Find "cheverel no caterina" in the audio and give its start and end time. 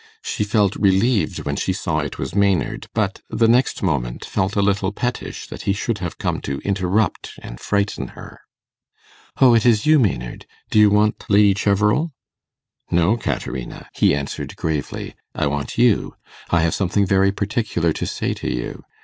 11.53-13.89